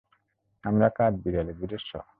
[0.63, 1.89] আমরা কাঠবিড়ালি, বুঝেছ?